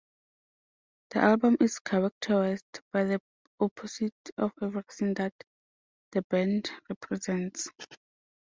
The 1.11 1.19
album 1.19 1.57
is 1.59 1.77
characterized 1.77 2.79
by 2.91 3.03
the 3.03 3.21
opposite 3.59 4.15
of 4.35 4.51
everything 4.59 5.13
that 5.13 5.33
the 6.11 6.23
band 6.23 6.71
represents. 6.89 7.69